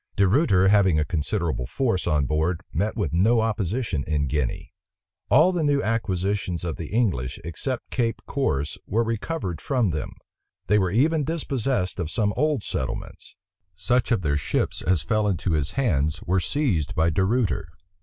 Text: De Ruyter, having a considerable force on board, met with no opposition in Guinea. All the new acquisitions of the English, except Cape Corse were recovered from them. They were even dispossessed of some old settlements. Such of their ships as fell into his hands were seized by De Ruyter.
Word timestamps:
De 0.15 0.27
Ruyter, 0.27 0.69
having 0.69 0.97
a 0.99 1.05
considerable 1.05 1.67
force 1.67 2.07
on 2.07 2.25
board, 2.25 2.61
met 2.73 2.95
with 2.97 3.13
no 3.13 3.39
opposition 3.39 4.03
in 4.05 4.25
Guinea. 4.25 4.73
All 5.29 5.51
the 5.51 5.61
new 5.61 5.83
acquisitions 5.83 6.63
of 6.63 6.77
the 6.77 6.87
English, 6.87 7.39
except 7.43 7.91
Cape 7.91 8.19
Corse 8.25 8.79
were 8.87 9.03
recovered 9.03 9.61
from 9.61 9.89
them. 9.91 10.13
They 10.65 10.79
were 10.79 10.89
even 10.89 11.23
dispossessed 11.23 11.99
of 11.99 12.09
some 12.09 12.33
old 12.35 12.63
settlements. 12.63 13.37
Such 13.75 14.11
of 14.11 14.23
their 14.23 14.37
ships 14.37 14.81
as 14.81 15.03
fell 15.03 15.27
into 15.27 15.51
his 15.51 15.73
hands 15.73 16.23
were 16.23 16.39
seized 16.39 16.95
by 16.95 17.11
De 17.11 17.23
Ruyter. 17.23 17.67